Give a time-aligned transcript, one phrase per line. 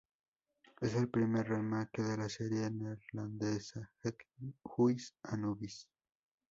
[0.81, 4.17] Es el primer remake de la serie neerlandesa "Het
[4.63, 5.87] Huis Anubis".